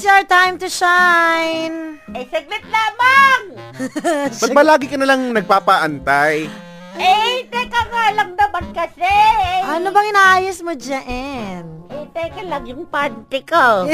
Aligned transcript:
It's 0.00 0.08
your 0.08 0.24
time 0.24 0.56
to 0.64 0.68
shine! 0.72 2.00
Eh, 2.16 2.24
saglit 2.32 2.64
lamang! 2.72 3.52
Ba't 4.40 4.52
ba 4.56 4.64
lagi 4.64 4.88
ka 4.88 4.96
nalang 4.96 5.36
nagpapaantay? 5.36 6.48
Eh, 6.96 7.44
teka 7.52 7.84
nga 7.84 8.08
lang 8.16 8.32
naman 8.32 8.64
kasi. 8.72 9.12
Ano 9.60 9.92
bang 9.92 10.08
inaayos 10.08 10.64
mo 10.64 10.72
dyan? 10.72 11.84
Eh, 11.92 12.08
teka 12.16 12.48
lang 12.48 12.64
yung 12.64 12.88
panty 12.88 13.44
ko. 13.44 13.92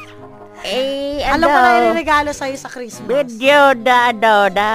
eh, 0.60 1.24
Ano 1.24 1.48
ano? 1.48 1.56
pa 1.56 1.88
na 1.88 1.96
regalo 1.96 2.36
sa'yo 2.36 2.60
sa 2.60 2.68
Christmas? 2.68 3.08
Medyo 3.08 3.80
na 3.80 4.12
ano, 4.12 4.52
na, 4.52 4.68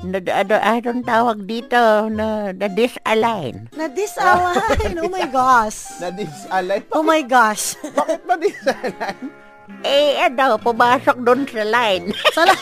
na, 0.00 0.18
ano, 0.32 0.54
anong 0.64 1.04
tawag 1.04 1.44
dito, 1.44 2.08
na, 2.08 2.56
na 2.56 2.72
disalign. 2.72 3.68
Na 3.76 3.92
disalign. 3.92 4.96
Oh 5.04 5.12
my 5.12 5.28
gosh. 5.28 6.00
Na-disalay? 6.00 6.80
Oh 6.88 7.04
my 7.04 7.20
gosh. 7.20 7.76
Bakit 7.84 8.24
ba 8.24 8.40
disalay? 8.40 9.33
Eh, 9.94 10.18
ano, 10.20 10.58
pumasok 10.58 11.22
doon 11.22 11.46
sa 11.46 11.62
line. 11.62 12.10
Sala 12.34 12.54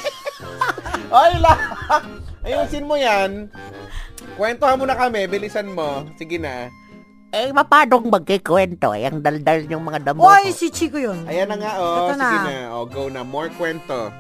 Ay, 1.13 1.33
la! 1.41 1.55
Ayusin 2.45 2.85
mo 2.85 2.97
yan. 2.97 3.49
Kwentuhan 4.35 4.77
mo 4.77 4.85
na 4.85 4.97
kami, 4.97 5.25
bilisan 5.25 5.69
mo. 5.69 6.05
Sige 6.15 6.37
na. 6.37 6.69
eh, 7.33 7.49
mapadong 7.49 8.13
magkikwento? 8.13 8.93
Eh, 8.93 9.09
ang 9.09 9.21
daldal 9.21 9.65
yung 9.65 9.81
mga 9.83 10.13
damo 10.13 10.21
Oy, 10.23 10.53
ko. 10.53 10.57
si 10.57 10.69
Chico 10.69 11.01
yun. 11.01 11.25
Ayan 11.25 11.49
na 11.49 11.57
nga, 11.57 11.73
oh. 11.79 11.97
Ito 12.05 12.15
na. 12.15 12.29
Sige 12.29 12.39
na. 12.45 12.57
Oh, 12.71 12.85
go 12.85 13.09
na. 13.09 13.25
More 13.25 13.49
kwento. 13.51 14.13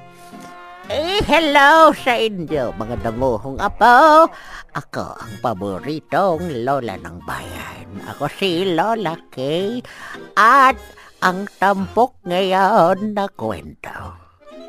Eh, 0.89 1.21
hello 1.23 1.93
sa 1.95 2.17
inyo, 2.17 2.73
mga 2.75 2.97
damuhong 3.03 3.57
apo. 3.57 4.29
Ako 4.73 5.07
ang 5.15 5.35
paboritong 5.39 6.41
lola 6.65 6.97
ng 6.97 7.17
bayan. 7.23 7.87
Ako 8.09 8.27
si 8.29 8.65
Lola 8.67 9.15
Kay. 9.29 9.81
At 10.35 10.77
ang 11.23 11.47
tampok 11.63 12.19
ngayon 12.27 13.15
na 13.15 13.31
kwento 13.31 14.19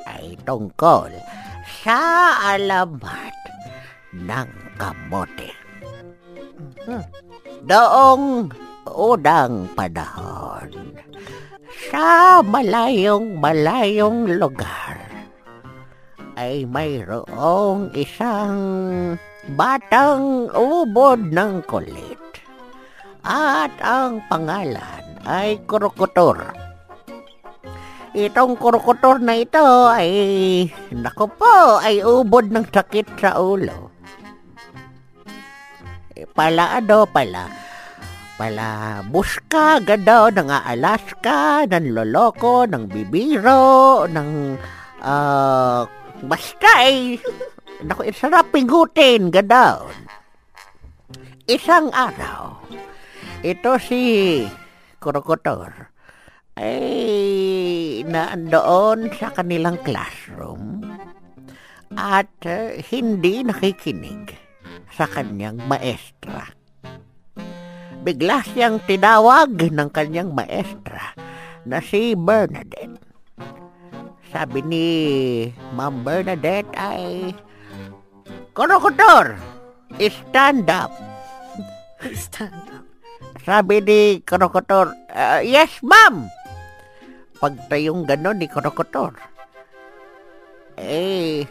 ay 0.06 0.38
tungkol 0.46 1.10
sa 1.82 1.98
alamat 2.54 3.34
ng 4.14 4.50
kamote. 4.78 5.50
Doong 7.66 8.54
unang 8.86 9.66
panahon, 9.74 10.94
sa 11.90 12.46
malayong 12.46 13.42
malayong 13.42 14.38
lugar, 14.38 15.02
ay 16.38 16.70
mayroong 16.70 17.90
isang 17.98 18.62
batang 19.58 20.54
ubod 20.54 21.34
ng 21.34 21.66
kulit. 21.66 22.22
At 23.26 23.74
ang 23.82 24.22
pangalan 24.30 25.03
ay 25.24 25.64
Kurukutor. 25.64 26.52
Itong 28.14 28.60
Kurukutor 28.60 29.18
na 29.18 29.34
ito 29.40 29.64
ay, 29.90 30.70
nako 30.94 31.26
po, 31.34 31.82
ay 31.82 32.06
ubod 32.06 32.52
ng 32.54 32.68
sakit 32.70 33.18
sa 33.18 33.42
ulo. 33.42 33.90
Eh, 36.14 36.30
pala 36.30 36.78
ano 36.78 37.10
pala, 37.10 37.50
pala 38.38 39.02
buska, 39.10 39.82
gado, 39.82 40.30
ng 40.30 40.46
Alaska, 40.46 41.66
ng 41.66 41.90
loloko, 41.90 42.70
ng 42.70 42.86
bibiro, 42.86 44.06
ng 44.06 44.54
ah, 45.02 45.90
basta 46.22 46.70
ay, 46.86 47.18
naku, 47.88 48.14
sarap 48.14 48.54
pigutin, 48.54 49.34
gadaw. 49.34 49.90
Isang 51.50 51.90
araw, 51.90 52.62
ito 53.42 53.76
si 53.82 54.02
Krokotor 55.04 55.92
ay 56.56 58.08
naandoon 58.08 59.12
sa 59.20 59.36
kanilang 59.36 59.76
classroom 59.84 60.80
at 62.00 62.32
eh, 62.48 62.80
hindi 62.88 63.44
nakikinig 63.44 64.32
sa 64.96 65.04
kanyang 65.12 65.60
maestra. 65.68 66.48
Bigla 68.00 68.48
siyang 68.48 68.80
tinawag 68.88 69.52
ng 69.60 69.90
kanyang 69.92 70.32
maestra 70.32 71.12
na 71.68 71.84
si 71.84 72.16
Bernadette. 72.16 73.04
Sabi 74.32 74.64
ni 74.64 74.88
Ma'am 75.76 76.00
Bernadette 76.00 76.72
ay, 76.80 77.36
Krokotor, 78.56 79.36
stand 80.00 80.72
up. 80.72 80.96
Stand 82.16 82.72
up. 82.72 82.93
Sabi 83.44 83.84
ni 83.84 84.00
Krokotor, 84.24 84.96
"Ah, 85.12 85.44
yes 85.44 85.84
ma'am. 85.84 86.32
Pagtayong 87.44 88.08
ganon 88.08 88.40
ni 88.40 88.48
Krokotor, 88.48 89.20
eh, 90.80 91.44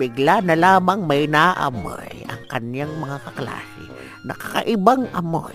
bigla 0.00 0.40
na 0.40 0.56
lamang 0.56 1.04
may 1.04 1.28
naamoy 1.28 2.24
ang 2.24 2.42
kanyang 2.48 2.88
mga 2.96 3.20
kaklase. 3.20 3.84
Nakakaibang 4.24 5.04
amoy. 5.12 5.52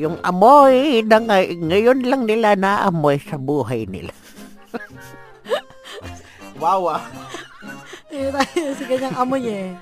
Yung 0.00 0.16
amoy 0.24 1.04
na 1.04 1.20
ngay- 1.20 1.60
ngayon 1.60 2.00
lang 2.08 2.24
nila 2.24 2.56
naamoy 2.56 3.20
sa 3.20 3.36
buhay 3.36 3.84
nila. 3.84 4.16
Wow, 6.62 6.94
ah. 6.94 7.02
Eh, 8.06 8.30
tayo 8.30 8.70
sa 8.78 8.84
kanyang 8.86 9.16
amoy 9.18 9.42
eh. 9.50 9.74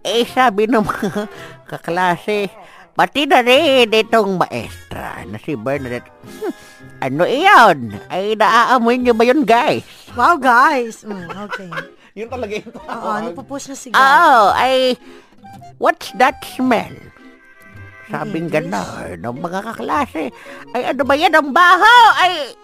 Eh, 0.00 0.24
sabi 0.24 0.64
ng 0.64 0.80
mga 0.80 1.28
kaklase, 1.68 2.48
pati 2.94 3.26
na 3.26 3.42
rin 3.42 3.90
itong 3.90 4.38
maestra 4.38 5.26
na 5.26 5.36
si 5.36 5.54
Bernadette. 5.54 6.06
"Hmm, 6.22 6.52
ano 7.02 7.22
iyon? 7.26 7.78
Ay, 8.06 8.34
naaamoy 8.34 8.96
niyo 8.96 9.12
ba 9.12 9.26
yun, 9.26 9.42
guys? 9.42 9.82
Wow, 10.14 10.38
guys. 10.38 11.02
Mm, 11.02 11.26
okay. 11.44 11.70
Yun 12.18 12.30
talaga 12.30 12.54
yung 12.54 12.70
Oo, 12.70 12.86
tawag. 12.86 13.22
nagpo-push 13.26 13.66
na 13.66 13.74
si 13.74 13.90
guys. 13.90 13.98
Oh, 13.98 14.54
ay, 14.54 14.94
what's 15.76 16.14
that 16.14 16.38
smell? 16.46 16.94
Sabing 18.06 18.46
gano'n 18.46 19.18
ng 19.18 19.36
mga 19.36 19.60
kaklase. 19.66 20.30
Ay, 20.70 20.82
ano 20.86 21.02
ba 21.02 21.14
yan? 21.18 21.34
Ang 21.34 21.50
baho! 21.50 21.96
Ay, 22.14 22.54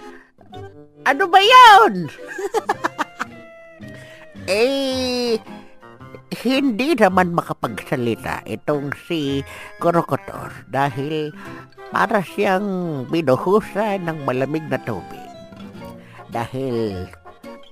ano 1.03 1.25
ba 1.27 1.41
yan? 1.43 2.07
eh, 4.47 5.35
hindi 6.31 6.95
naman 6.95 7.35
makapagsalita 7.35 8.47
itong 8.47 8.95
si 9.07 9.43
Krokotor 9.83 10.55
dahil 10.71 11.35
para 11.91 12.23
siyang 12.23 13.03
binuhusan 13.11 14.07
ng 14.07 14.19
malamig 14.23 14.63
na 14.71 14.79
tubig. 14.79 15.27
Dahil 16.31 17.11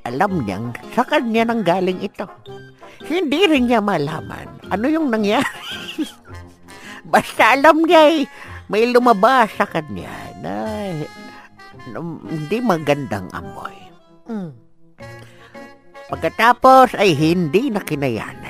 alam 0.02 0.42
niyang 0.42 0.74
sa 0.90 1.06
kanya 1.06 1.46
nang 1.46 1.62
galing 1.62 2.02
ito. 2.02 2.26
Hindi 3.06 3.46
rin 3.46 3.70
niya 3.70 3.78
malaman 3.78 4.58
ano 4.74 4.86
yung 4.90 5.08
nangyari. 5.08 6.02
Basta 7.12 7.54
alam 7.54 7.86
niya 7.86 8.02
eh, 8.10 8.22
may 8.66 8.90
lumabas 8.90 9.54
sa 9.54 9.64
kanya 9.64 10.12
na, 10.42 10.54
na 11.94 11.98
hindi 12.02 12.58
magandang 12.58 13.30
amoy. 13.32 13.76
Mm. 14.28 14.52
Pagkatapos 16.08 16.96
ay 16.96 17.12
hindi 17.12 17.68
na 17.68 17.84
kinayanan. 17.84 18.47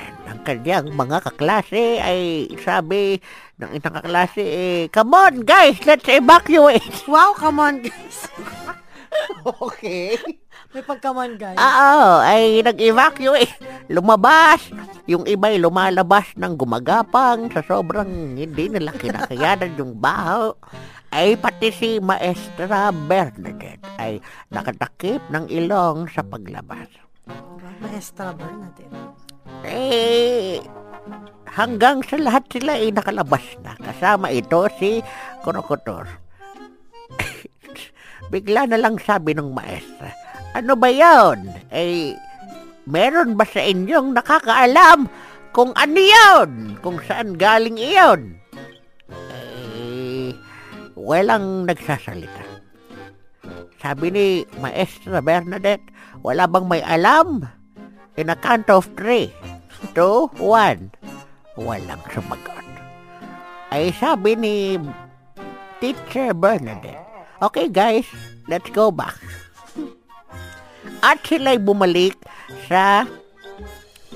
Ang 0.49 0.65
kanyang 0.65 0.97
mga 0.97 1.17
kaklase 1.29 2.01
ay 2.01 2.49
sabi 2.57 3.21
ng 3.61 3.69
isang 3.77 3.93
kaklase, 4.01 4.41
eh, 4.41 4.81
Come 4.89 5.13
on 5.13 5.45
guys, 5.45 5.77
let's 5.85 6.09
evacuate! 6.09 6.81
Wow, 7.05 7.37
come 7.37 7.61
on, 7.61 7.85
guys. 7.85 8.25
okay. 9.61 10.17
May 10.73 10.81
pag-come 10.81 11.21
on, 11.21 11.31
guys. 11.37 11.53
Oo, 11.53 12.01
ay 12.25 12.65
nag-evacuate. 12.65 13.61
Lumabas. 13.93 14.73
Yung 15.05 15.29
iba'y 15.29 15.61
lumalabas 15.61 16.33
ng 16.33 16.57
gumagapang 16.57 17.53
sa 17.53 17.61
sobrang 17.61 18.33
hindi 18.33 18.73
nila 18.73 18.89
kinakayanan 18.97 19.77
yung 19.77 20.01
baho. 20.01 20.57
Ay 21.13 21.37
pati 21.37 21.69
si 21.69 22.01
Maestra 22.01 22.89
Bernadette 22.89 23.85
ay 24.01 24.17
nakatakip 24.49 25.21
ng 25.29 25.45
ilong 25.45 26.09
sa 26.09 26.25
paglabas. 26.25 26.89
Maestra 27.81 28.33
Bernadette. 28.33 29.08
Eh, 29.69 30.57
hanggang 31.45 32.01
sa 32.01 32.17
lahat 32.17 32.49
sila 32.49 32.77
ay 32.77 32.89
nakalabas 32.89 33.45
na. 33.61 33.77
Kasama 33.77 34.33
ito 34.33 34.65
si 34.81 35.01
Krokotor. 35.45 36.09
Bigla 38.33 38.65
na 38.65 38.81
lang 38.81 38.97
sabi 38.97 39.37
ng 39.37 39.53
maestra, 39.53 40.13
ano 40.57 40.73
ba 40.73 40.89
yon? 40.89 41.45
Eh, 41.69 42.17
meron 42.89 43.37
ba 43.37 43.45
sa 43.45 43.61
inyong 43.61 44.17
nakakaalam 44.17 45.05
kung 45.53 45.73
ano 45.77 45.99
yon? 46.01 46.77
Kung 46.81 46.97
saan 47.05 47.37
galing 47.37 47.77
iyon? 47.77 48.37
Eh, 49.09 50.33
walang 50.97 51.69
nagsasalita. 51.69 52.49
Sabi 53.79 54.11
ni 54.11 54.27
Maestra 54.59 55.23
Bernadette, 55.23 55.87
wala 56.19 56.51
bang 56.51 56.67
may 56.67 56.83
alam? 56.83 57.47
In 58.19 58.27
a 58.27 58.35
count 58.35 58.67
of 58.67 58.83
three, 58.99 59.31
two, 59.91 60.31
one. 60.37 60.91
Walang 61.59 62.03
sumagot. 62.11 62.65
Ay 63.69 63.93
sabi 63.93 64.33
ni 64.33 64.55
Teacher 65.77 66.33
Bernadette, 66.33 67.05
Okay 67.39 67.71
guys, 67.71 68.03
let's 68.51 68.67
go 68.75 68.91
back. 68.91 69.15
At 70.99 71.23
sila'y 71.23 71.61
bumalik 71.63 72.19
sa 72.67 73.07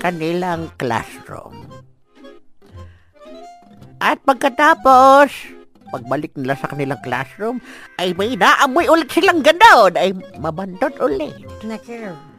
kanilang 0.02 0.68
classroom. 0.76 1.64
At 4.04 4.20
pagkatapos, 4.28 5.32
pagbalik 5.88 6.36
nila 6.36 6.60
sa 6.60 6.68
kanilang 6.68 7.00
classroom, 7.00 7.56
ay 7.96 8.12
may 8.12 8.36
naamoy 8.36 8.84
ulit 8.84 9.08
silang 9.08 9.40
ganon, 9.40 9.96
ay 9.96 10.12
mabandot 10.36 10.92
ulit. 11.00 11.32
Naku. 11.64 12.33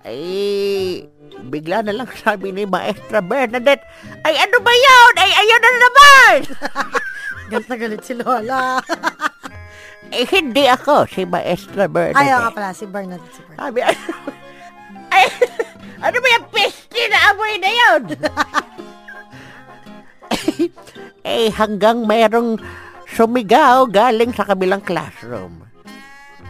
Ay, 0.00 1.04
bigla 1.52 1.84
na 1.84 1.92
lang 1.92 2.08
sabi 2.16 2.56
ni 2.56 2.64
Maestra 2.64 3.20
Bernadette, 3.20 3.84
ay 4.24 4.34
ano 4.40 4.56
ba 4.64 4.72
yun? 4.72 5.12
Ay 5.20 5.30
ayun 5.44 5.60
na 5.60 5.70
naman! 5.76 6.36
Galit 7.50 7.68
na 7.68 7.76
galit 7.76 8.02
si 8.06 8.14
Lola. 8.16 8.80
eh 10.14 10.24
hindi 10.30 10.64
ako, 10.70 11.04
si 11.04 11.28
Maestra 11.28 11.84
Bernadette. 11.90 12.22
Ayaw 12.22 12.48
ka 12.48 12.50
pala, 12.56 12.70
si 12.72 12.86
Bernadette. 12.88 13.34
Si 13.34 13.42
Bernadette. 13.44 13.60
Sabi, 13.60 13.78
ano, 13.84 14.02
ay, 15.14 15.24
ano 16.00 16.16
ba 16.16 16.28
yung 16.32 16.46
pesti 16.48 17.02
na 17.10 17.18
amoy 17.34 17.54
na 17.60 17.70
yun? 17.74 18.02
eh, 21.26 21.48
hanggang 21.52 22.08
merong 22.08 22.56
sumigaw 23.10 23.84
galing 23.90 24.32
sa 24.32 24.46
kabilang 24.46 24.80
classroom. 24.80 25.66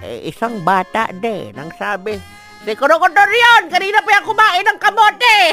Eh, 0.05 0.31
isang 0.31 0.63
bata 0.63 1.11
din 1.13 1.57
ang 1.57 1.73
sabi, 1.75 2.21
Si 2.61 2.77
Krokodor 2.77 3.31
yun! 3.33 3.73
Kanina 3.73 4.05
pa 4.05 4.21
yan 4.21 4.25
kumain 4.29 4.65
ng 4.69 4.77
kamote! 4.77 5.39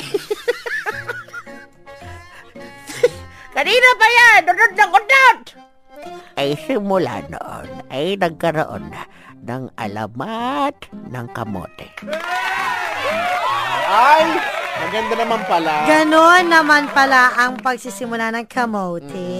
Kanina 3.56 3.88
pa 3.96 4.08
yan! 4.12 4.40
Dunod 4.44 4.74
ng 4.76 4.92
udot! 4.92 5.40
Ay 6.36 6.60
simula 6.68 7.24
noon 7.32 7.68
ay 7.90 8.20
nagkaroon 8.20 8.92
na 8.92 9.08
ng 9.40 9.72
alamat 9.80 10.76
ng 11.08 11.26
kamote. 11.32 11.88
Ay, 13.88 14.28
maganda 14.84 15.16
naman 15.16 15.42
pala. 15.48 15.88
Ganon 15.88 16.44
naman 16.52 16.92
pala 16.92 17.32
ang 17.40 17.56
pagsisimula 17.64 18.36
ng 18.36 18.46
kamote. 18.52 19.32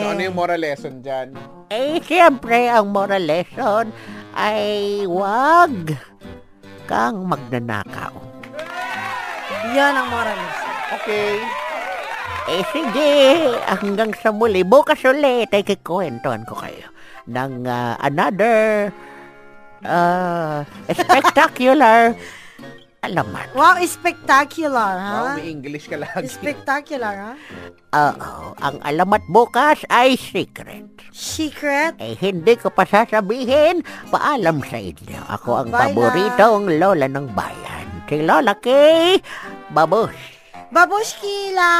So, 0.00 0.14
ano 0.14 0.22
yung 0.22 0.38
moral 0.38 0.62
lesson 0.62 1.02
dyan? 1.02 1.34
Eh, 1.74 1.98
siyempre, 2.06 2.70
ang 2.70 2.94
moral 2.94 3.26
lesson 3.26 3.90
ay 4.32 5.04
wag 5.10 5.90
kang 6.90 7.22
magnanakaw. 7.22 8.10
Yan 9.70 9.94
ang 9.94 10.10
moral 10.10 10.34
lesson. 10.34 10.74
Okay. 10.98 11.38
Eh, 12.50 12.66
sige, 12.74 13.14
hanggang 13.70 14.10
sa 14.18 14.34
muli. 14.34 14.66
Bukas 14.66 14.98
ulit 15.06 15.54
ay 15.54 15.62
kikwentuhan 15.62 16.42
ko 16.42 16.58
kayo 16.58 16.90
ng 17.30 17.62
ah, 17.70 17.94
another 18.02 18.90
uh, 19.86 20.66
spectacular 20.98 22.18
alamat. 23.00 23.52
Wow, 23.52 23.80
spectacular, 23.82 24.92
Wow, 24.94 25.24
ha? 25.26 25.36
may 25.36 25.48
English 25.48 25.86
ka 25.86 25.96
lagi. 25.96 26.28
Spectacular, 26.28 27.14
ha? 27.16 27.32
Oo, 27.90 28.54
ang 28.56 28.76
alamat 28.80 29.24
bukas 29.26 29.82
ay 29.88 30.14
secret. 30.14 30.86
Secret? 31.10 31.96
Eh, 31.98 32.14
hindi 32.14 32.54
ko 32.54 32.68
pa 32.68 32.84
sasabihin. 32.84 33.82
Paalam 34.08 34.62
sa 34.62 34.78
inyo. 34.78 35.20
Ako 35.28 35.50
ang 35.58 35.68
Bye 35.68 35.74
na. 35.74 35.82
paboritong 35.90 36.64
lola 36.76 37.06
ng 37.06 37.26
bayan. 37.32 37.86
Si 38.06 38.18
Lola 38.18 38.54
Kay 38.54 39.22
Babush. 39.70 40.18
Babushkila! 40.70 41.70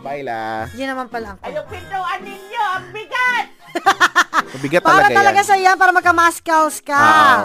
Bye 0.00 0.20
la. 0.20 0.64
Yun 0.72 0.88
naman 0.88 1.08
pala 1.08 1.32
ang 1.32 1.38
Ay, 1.40 1.52
yung 1.52 1.64
pintuan 1.64 2.20
ninyo, 2.20 2.62
ang 2.70 2.86
bigat! 2.92 3.46
Mabigat 4.56 4.80
Para 4.80 5.08
talaga, 5.08 5.16
talaga 5.16 5.40
yan. 5.40 5.48
sa 5.48 5.56
yan, 5.56 5.76
para 5.76 5.92
magka-maskals 5.92 6.76
ka. 6.80 6.96
Ah, 6.96 7.44